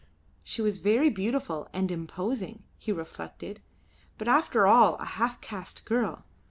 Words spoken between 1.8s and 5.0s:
imposing," he reflected, "but after all